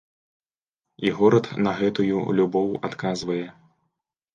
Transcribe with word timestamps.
І 1.07 1.11
горад 1.21 1.51
на 1.69 1.75
гэтую 1.83 2.25
любоў 2.43 2.67
адказвае. 2.91 3.43